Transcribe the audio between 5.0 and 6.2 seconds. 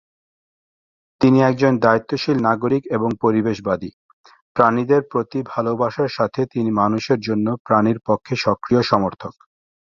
প্রতি ভালবাসার